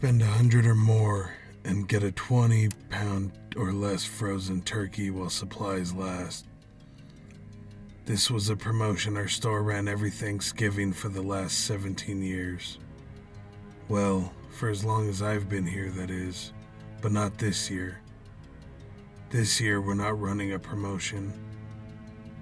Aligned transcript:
Spend 0.00 0.22
a 0.22 0.24
hundred 0.24 0.64
or 0.64 0.74
more 0.74 1.34
and 1.62 1.86
get 1.86 2.02
a 2.02 2.10
20 2.10 2.70
pound 2.88 3.32
or 3.54 3.70
less 3.70 4.02
frozen 4.02 4.62
turkey 4.62 5.10
while 5.10 5.28
supplies 5.28 5.92
last. 5.92 6.46
This 8.06 8.30
was 8.30 8.48
a 8.48 8.56
promotion 8.56 9.18
our 9.18 9.28
store 9.28 9.62
ran 9.62 9.88
every 9.88 10.10
Thanksgiving 10.10 10.94
for 10.94 11.10
the 11.10 11.20
last 11.20 11.66
17 11.66 12.22
years. 12.22 12.78
Well, 13.90 14.32
for 14.48 14.70
as 14.70 14.86
long 14.86 15.06
as 15.10 15.20
I've 15.20 15.50
been 15.50 15.66
here, 15.66 15.90
that 15.90 16.10
is, 16.10 16.54
but 17.02 17.12
not 17.12 17.36
this 17.36 17.70
year. 17.70 18.00
This 19.28 19.60
year, 19.60 19.82
we're 19.82 19.92
not 19.92 20.18
running 20.18 20.54
a 20.54 20.58
promotion. 20.58 21.30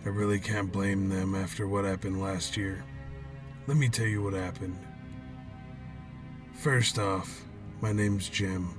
I 0.06 0.10
really 0.10 0.38
can't 0.38 0.70
blame 0.70 1.08
them 1.08 1.34
after 1.34 1.66
what 1.66 1.84
happened 1.84 2.22
last 2.22 2.56
year. 2.56 2.84
Let 3.66 3.76
me 3.76 3.88
tell 3.88 4.06
you 4.06 4.22
what 4.22 4.34
happened. 4.34 4.78
First 6.54 7.00
off, 7.00 7.44
my 7.80 7.92
name's 7.92 8.28
Jim. 8.28 8.74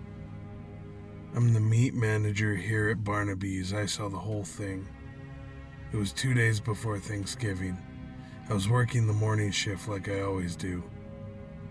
I'm 1.33 1.53
the 1.53 1.59
meat 1.61 1.93
manager 1.93 2.53
here 2.53 2.89
at 2.89 3.01
Barnaby's. 3.01 3.73
I 3.73 3.85
saw 3.85 4.09
the 4.09 4.17
whole 4.17 4.43
thing. 4.43 4.85
It 5.93 5.95
was 5.95 6.11
two 6.11 6.33
days 6.33 6.59
before 6.59 6.99
Thanksgiving. 6.99 7.77
I 8.49 8.53
was 8.53 8.67
working 8.67 9.07
the 9.07 9.13
morning 9.13 9.51
shift 9.51 9.87
like 9.87 10.09
I 10.09 10.21
always 10.21 10.57
do. 10.57 10.83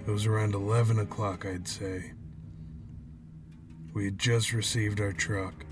It 0.07 0.11
was 0.11 0.25
around 0.25 0.55
11 0.55 1.01
o'clock, 1.01 1.45
I'd 1.45 1.69
say. 1.69 2.13
We 3.93 4.07
had 4.07 4.19
just 4.19 4.55
received 4.55 4.99
our 4.99 5.13
truck, 5.13 5.67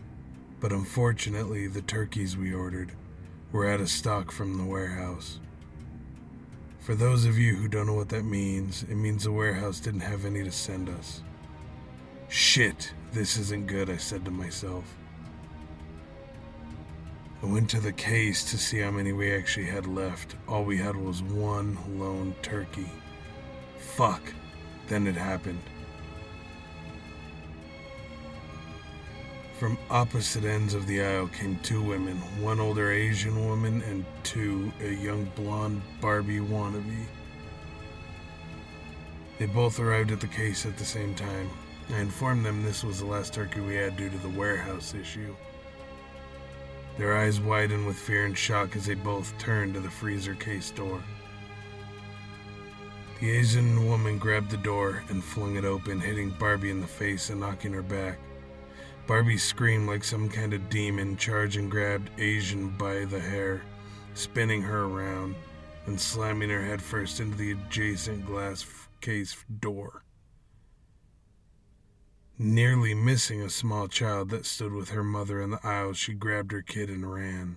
but 0.60 0.72
unfortunately, 0.72 1.68
the 1.68 1.82
turkeys 1.82 2.36
we 2.36 2.52
ordered 2.52 2.92
were 3.50 3.70
out 3.70 3.80
of 3.80 3.88
stock 3.88 4.30
from 4.30 4.58
the 4.58 4.64
warehouse. 4.64 5.40
For 6.80 6.94
those 6.94 7.24
of 7.24 7.38
you 7.38 7.56
who 7.56 7.66
don't 7.66 7.86
know 7.86 7.94
what 7.94 8.10
that 8.10 8.24
means, 8.24 8.82
it 8.82 8.96
means 8.96 9.24
the 9.24 9.32
warehouse 9.32 9.80
didn't 9.80 10.00
have 10.00 10.26
any 10.26 10.44
to 10.44 10.52
send 10.52 10.90
us. 10.90 11.22
Shit, 12.56 12.94
this 13.12 13.36
isn't 13.36 13.66
good, 13.66 13.90
I 13.90 13.98
said 13.98 14.24
to 14.24 14.30
myself. 14.30 14.96
I 17.42 17.44
went 17.44 17.68
to 17.68 17.80
the 17.80 17.92
case 17.92 18.50
to 18.50 18.56
see 18.56 18.78
how 18.78 18.90
many 18.90 19.12
we 19.12 19.30
actually 19.30 19.66
had 19.66 19.86
left. 19.86 20.36
All 20.48 20.64
we 20.64 20.78
had 20.78 20.96
was 20.96 21.22
one 21.22 21.76
lone 21.98 22.34
turkey. 22.40 22.90
Fuck. 23.76 24.22
Then 24.88 25.06
it 25.06 25.16
happened. 25.16 25.60
From 29.58 29.76
opposite 29.90 30.46
ends 30.46 30.72
of 30.72 30.86
the 30.86 31.04
aisle 31.04 31.28
came 31.28 31.58
two 31.58 31.82
women, 31.82 32.16
one 32.40 32.58
older 32.58 32.90
Asian 32.90 33.46
woman 33.46 33.82
and 33.82 34.06
two 34.22 34.72
a 34.80 34.94
young 34.94 35.26
blonde 35.36 35.82
Barbie 36.00 36.40
wannabe. 36.40 37.04
They 39.38 39.44
both 39.44 39.78
arrived 39.78 40.10
at 40.10 40.20
the 40.20 40.26
case 40.26 40.64
at 40.64 40.78
the 40.78 40.86
same 40.86 41.14
time. 41.14 41.50
I 41.90 42.00
informed 42.00 42.44
them 42.44 42.64
this 42.64 42.82
was 42.82 43.00
the 43.00 43.06
last 43.06 43.32
turkey 43.32 43.60
we 43.60 43.76
had 43.76 43.96
due 43.96 44.10
to 44.10 44.18
the 44.18 44.28
warehouse 44.28 44.94
issue. 44.94 45.34
Their 46.98 47.16
eyes 47.16 47.40
widened 47.40 47.86
with 47.86 47.96
fear 47.96 48.24
and 48.24 48.36
shock 48.36 48.74
as 48.74 48.86
they 48.86 48.94
both 48.94 49.36
turned 49.38 49.74
to 49.74 49.80
the 49.80 49.90
freezer 49.90 50.34
case 50.34 50.70
door. 50.70 51.02
The 53.20 53.30
Asian 53.30 53.86
woman 53.86 54.18
grabbed 54.18 54.50
the 54.50 54.56
door 54.56 55.04
and 55.08 55.22
flung 55.22 55.56
it 55.56 55.64
open, 55.64 56.00
hitting 56.00 56.30
Barbie 56.30 56.70
in 56.70 56.80
the 56.80 56.86
face 56.86 57.30
and 57.30 57.40
knocking 57.40 57.72
her 57.72 57.82
back. 57.82 58.18
Barbie 59.06 59.38
screamed 59.38 59.86
like 59.86 60.04
some 60.04 60.28
kind 60.28 60.52
of 60.52 60.68
demon, 60.68 61.16
charged 61.16 61.56
and 61.56 61.70
grabbed 61.70 62.10
Asian 62.18 62.70
by 62.70 63.04
the 63.04 63.20
hair, 63.20 63.62
spinning 64.14 64.62
her 64.62 64.84
around 64.84 65.36
and 65.86 66.00
slamming 66.00 66.50
her 66.50 66.62
head 66.62 66.82
first 66.82 67.20
into 67.20 67.36
the 67.36 67.52
adjacent 67.52 68.26
glass 68.26 68.66
case 69.00 69.36
door. 69.60 70.02
Nearly 72.38 72.92
missing 72.92 73.40
a 73.40 73.48
small 73.48 73.88
child 73.88 74.28
that 74.28 74.44
stood 74.44 74.72
with 74.72 74.90
her 74.90 75.02
mother 75.02 75.40
in 75.40 75.50
the 75.50 75.66
aisle, 75.66 75.94
she 75.94 76.12
grabbed 76.12 76.52
her 76.52 76.60
kid 76.60 76.90
and 76.90 77.10
ran. 77.10 77.56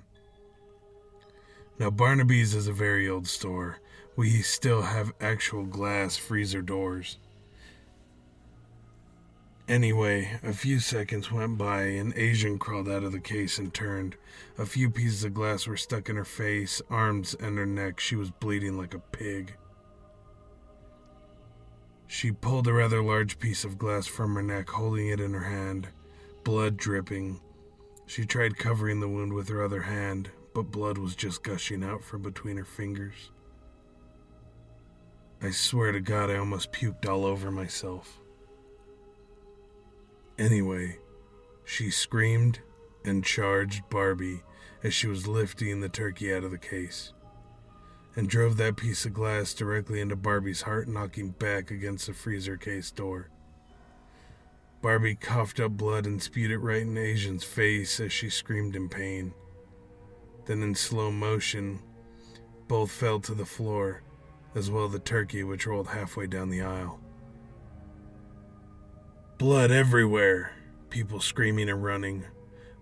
Now, 1.78 1.90
Barnaby's 1.90 2.56
is 2.56 2.68
a 2.68 2.74
very 2.74 3.08
old 3.08 3.28
store. 3.28 3.80
We 4.16 4.42
still 4.42 4.84
have 4.84 5.14
actual 5.20 5.66
glass 5.66 6.16
freezer 6.16 6.62
doors. 6.62 7.18
Anyway, 9.68 10.40
a 10.44 10.54
few 10.54 10.80
seconds 10.80 11.30
went 11.30 11.58
by. 11.58 11.84
An 11.84 12.14
Asian 12.16 12.58
crawled 12.58 12.88
out 12.90 13.04
of 13.04 13.12
the 13.12 13.20
case 13.20 13.60
and 13.60 13.74
turned. 13.74 14.16
A 14.58 14.66
few 14.66 14.90
pieces 14.90 15.26
of 15.26 15.34
glass 15.34 15.68
were 15.68 15.78
stuck 15.78 16.10
in 16.10 16.16
her 16.16 16.26
face, 16.26 16.82
arms, 16.90 17.36
and 17.36 17.58
her 17.58 17.66
neck. 17.66 18.00
She 18.00 18.16
was 18.16 18.32
bleeding 18.32 18.78
like 18.78 18.94
a 18.94 19.00
pig. 19.00 19.56
She 22.12 22.32
pulled 22.32 22.68
a 22.68 22.74
rather 22.74 23.04
large 23.04 23.38
piece 23.38 23.64
of 23.64 23.78
glass 23.78 24.08
from 24.08 24.34
her 24.34 24.42
neck, 24.42 24.68
holding 24.68 25.10
it 25.10 25.20
in 25.20 25.32
her 25.32 25.44
hand, 25.44 25.90
blood 26.44 26.76
dripping. 26.76 27.40
She 28.08 28.26
tried 28.26 28.58
covering 28.58 29.00
the 29.00 29.08
wound 29.08 29.32
with 29.32 29.48
her 29.50 29.64
other 29.64 29.84
hand, 29.84 30.32
but 30.56 30.72
blood 30.72 30.98
was 30.98 31.16
just 31.16 31.44
gushing 31.44 31.84
out 31.84 32.04
from 32.04 32.24
between 32.24 32.58
her 32.58 32.66
fingers. 32.66 33.30
I 35.40 35.52
swear 35.52 35.92
to 35.92 36.00
God, 36.00 36.32
I 36.32 36.38
almost 36.38 36.72
puked 36.72 37.08
all 37.08 37.26
over 37.26 37.52
myself. 37.52 38.20
Anyway, 40.40 40.98
she 41.64 41.92
screamed 41.92 42.60
and 43.06 43.24
charged 43.24 43.88
Barbie 43.92 44.42
as 44.84 44.96
she 44.96 45.06
was 45.06 45.28
lifting 45.28 45.80
the 45.80 45.90
turkey 45.90 46.34
out 46.34 46.44
of 46.44 46.50
the 46.50 46.58
case, 46.58 47.14
and 48.20 48.28
drove 48.28 48.58
that 48.58 48.76
piece 48.76 49.06
of 49.06 49.14
glass 49.14 49.54
directly 49.54 50.02
into 50.02 50.14
Barbie's 50.14 50.64
heart, 50.64 50.90
knocking 50.90 51.30
back 51.30 51.72
against 51.72 52.06
the 52.06 52.14
freezer 52.14 52.58
case 52.58 52.92
door. 52.92 53.30
Barbie 54.82 55.16
coughed 55.16 55.58
up 55.62 55.72
blood 55.72 56.06
and 56.06 56.22
spewed 56.22 56.52
it 56.52 56.58
right 56.58 56.82
in 56.82 56.98
Asian's 56.98 57.46
face 57.46 57.98
as 58.02 58.12
she 58.12 58.30
screamed 58.30 58.76
in 58.76 58.90
pain. 58.90 59.34
Then, 60.48 60.62
in 60.62 60.76
slow 60.76 61.12
motion, 61.12 61.80
both 62.68 62.92
fell 62.92 63.22
to 63.22 63.34
the 63.34 63.46
floor, 63.46 64.02
as 64.54 64.70
well 64.70 64.90
the 64.90 65.00
turkey, 65.00 65.46
which 65.46 65.66
rolled 65.66 65.88
halfway 65.88 66.28
down 66.28 66.50
the 66.50 66.62
aisle. 66.62 67.00
Blood 69.38 69.72
everywhere. 69.72 70.52
People 70.90 71.22
screaming 71.22 71.70
and 71.70 71.82
running. 71.82 72.26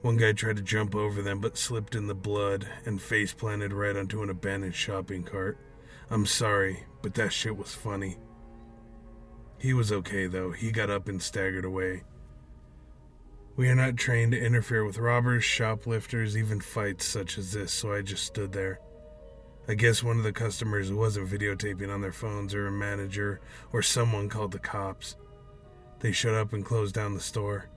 One 0.07 0.15
guy 0.15 0.31
tried 0.31 0.55
to 0.55 0.61
jump 0.61 0.95
over 0.95 1.21
them 1.21 1.41
but 1.41 1.57
slipped 1.57 1.93
in 1.93 2.07
the 2.07 2.15
blood 2.15 2.65
and 2.85 3.01
face 3.01 3.33
planted 3.33 3.73
right 3.73 3.93
onto 3.93 4.23
an 4.23 4.29
abandoned 4.29 4.73
shopping 4.73 5.21
cart. 5.21 5.57
I'm 6.09 6.25
sorry, 6.25 6.85
but 7.01 7.13
that 7.15 7.33
shit 7.33 7.57
was 7.57 7.75
funny. 7.75 8.15
He 9.57 9.73
was 9.73 9.91
okay 9.91 10.27
though. 10.27 10.51
He 10.51 10.71
got 10.71 10.89
up 10.89 11.09
and 11.09 11.21
staggered 11.21 11.65
away. 11.65 12.05
We 13.57 13.67
are 13.67 13.75
not 13.75 13.97
trained 13.97 14.31
to 14.31 14.39
interfere 14.39 14.85
with 14.85 14.97
robbers, 14.97 15.43
shoplifters, 15.43 16.37
even 16.37 16.61
fights 16.61 17.03
such 17.03 17.37
as 17.37 17.51
this, 17.51 17.73
so 17.73 17.91
I 17.91 18.01
just 18.01 18.23
stood 18.23 18.53
there. 18.53 18.79
I 19.67 19.73
guess 19.73 20.03
one 20.03 20.19
of 20.19 20.23
the 20.23 20.31
customers 20.31 20.89
wasn't 20.89 21.27
videotaping 21.27 21.93
on 21.93 21.99
their 21.99 22.13
phones, 22.13 22.55
or 22.55 22.67
a 22.67 22.71
manager, 22.71 23.41
or 23.73 23.81
someone 23.81 24.29
called 24.29 24.53
the 24.53 24.59
cops. 24.59 25.17
They 25.99 26.13
showed 26.13 26.39
up 26.39 26.53
and 26.53 26.63
closed 26.63 26.95
down 26.95 27.13
the 27.13 27.19
store. 27.19 27.69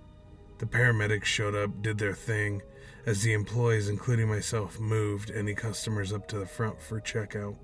The 0.61 0.67
paramedics 0.67 1.25
showed 1.25 1.55
up, 1.55 1.81
did 1.81 1.97
their 1.97 2.13
thing, 2.13 2.61
as 3.07 3.23
the 3.23 3.33
employees, 3.33 3.89
including 3.89 4.29
myself, 4.29 4.79
moved 4.79 5.31
any 5.31 5.55
customers 5.55 6.13
up 6.13 6.29
to 6.29 6.39
the 6.39 6.45
front 6.45 6.83
for 6.83 7.01
checkout. 7.01 7.57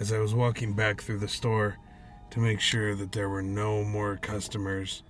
As 0.00 0.10
I 0.10 0.20
was 0.20 0.32
walking 0.32 0.72
back 0.72 1.02
through 1.02 1.18
the 1.18 1.28
store 1.28 1.76
to 2.30 2.40
make 2.40 2.60
sure 2.60 2.94
that 2.94 3.12
there 3.12 3.28
were 3.28 3.42
no 3.42 3.84
more 3.84 4.16
customers, 4.16 5.02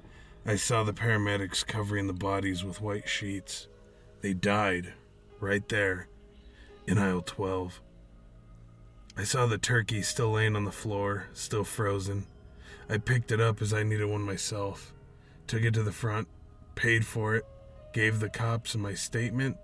I 0.45 0.57
saw 0.57 0.83
the 0.83 0.93
paramedics 0.93 1.65
covering 1.65 2.09
the 2.09 2.13
bodies 2.13 2.65
with 2.65 2.81
white 2.81 3.09
sheets. 3.09 3.69
They 4.21 4.35
died, 4.35 4.93
right 5.39 5.67
there, 5.69 6.09
in 6.85 6.99
aisle 6.99 7.23
12. 7.23 7.81
I 9.17 9.23
saw 9.23 9.47
the 9.47 9.57
turkey 9.57 10.03
still 10.03 10.33
laying 10.33 10.57
on 10.57 10.65
the 10.65 10.73
floor, 10.73 11.29
still 11.33 11.63
frozen. 11.63 12.27
I 12.89 12.99
picked 12.99 13.31
it 13.31 13.41
up 13.41 13.63
as 13.63 13.73
I 13.73 13.85
needed 13.85 14.07
one 14.07 14.23
myself, 14.23 14.93
took 15.47 15.63
it 15.63 15.75
to 15.75 15.83
the 15.83 15.93
front, 15.93 16.29
paid 16.75 17.07
for 17.07 17.35
it, 17.37 17.45
gave 17.93 18.21
the 18.21 18.29
cops 18.29 18.77
my 18.77 18.95
statement, 18.95 19.57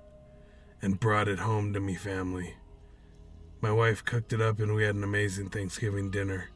and 0.82 1.00
brought 1.00 1.29
it 1.29 1.41
home 1.41 1.73
to 1.73 1.81
me 1.81 1.94
family. 1.94 2.55
My 3.61 3.73
wife 3.73 4.05
cooked 4.05 4.32
it 4.32 4.41
up 4.41 4.59
and 4.59 4.75
we 4.75 4.85
had 4.85 4.94
an 4.94 5.05
amazing 5.05 5.50
Thanksgiving 5.50 6.11
dinner. 6.11 6.49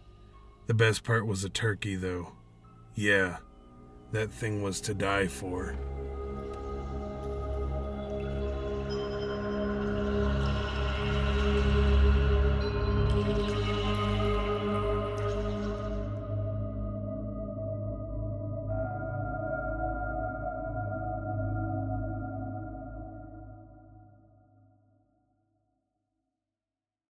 The 0.66 0.74
best 0.74 1.04
part 1.04 1.26
was 1.26 1.42
the 1.42 1.50
turkey, 1.50 1.96
though. 1.96 2.32
Yeah, 2.94 3.38
that 4.12 4.30
thing 4.30 4.62
was 4.62 4.80
to 4.82 4.94
die 4.94 5.26
for. 5.26 5.76